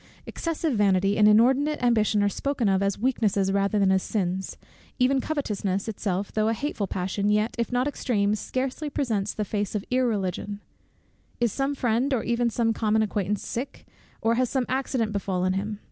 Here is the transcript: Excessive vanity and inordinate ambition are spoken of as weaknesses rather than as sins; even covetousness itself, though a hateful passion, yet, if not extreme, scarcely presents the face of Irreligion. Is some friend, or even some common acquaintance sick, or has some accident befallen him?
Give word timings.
Excessive 0.25 0.73
vanity 0.73 1.15
and 1.15 1.27
inordinate 1.27 1.79
ambition 1.83 2.23
are 2.23 2.27
spoken 2.27 2.67
of 2.67 2.81
as 2.81 2.97
weaknesses 2.97 3.51
rather 3.51 3.77
than 3.77 3.91
as 3.91 4.01
sins; 4.01 4.57
even 4.97 5.21
covetousness 5.21 5.87
itself, 5.87 6.31
though 6.31 6.47
a 6.47 6.55
hateful 6.55 6.87
passion, 6.87 7.29
yet, 7.29 7.53
if 7.59 7.71
not 7.71 7.87
extreme, 7.87 8.33
scarcely 8.33 8.89
presents 8.89 9.31
the 9.31 9.45
face 9.45 9.75
of 9.75 9.85
Irreligion. 9.91 10.59
Is 11.39 11.53
some 11.53 11.75
friend, 11.75 12.15
or 12.15 12.23
even 12.23 12.49
some 12.49 12.73
common 12.73 13.03
acquaintance 13.03 13.45
sick, 13.45 13.85
or 14.23 14.33
has 14.41 14.49
some 14.49 14.65
accident 14.67 15.11
befallen 15.13 15.53
him? 15.53 15.79